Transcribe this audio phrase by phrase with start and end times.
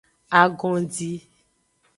[0.39, 1.11] Agondi.